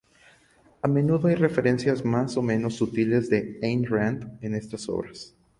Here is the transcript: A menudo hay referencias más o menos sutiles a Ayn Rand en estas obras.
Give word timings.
A 0.81 0.87
menudo 0.87 1.27
hay 1.27 1.35
referencias 1.35 2.03
más 2.03 2.35
o 2.35 2.41
menos 2.41 2.73
sutiles 2.75 3.31
a 3.31 3.35
Ayn 3.63 3.85
Rand 3.85 4.43
en 4.43 4.55
estas 4.55 4.89
obras. 4.89 5.35